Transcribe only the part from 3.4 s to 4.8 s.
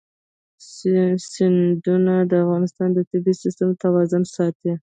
سیسټم توازن ساتي.